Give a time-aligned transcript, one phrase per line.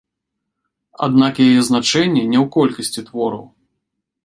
[1.07, 3.45] Аднак яе значэнне не ў колькасці твораў.